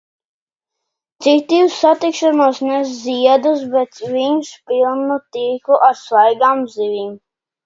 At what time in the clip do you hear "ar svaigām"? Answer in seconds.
5.91-6.67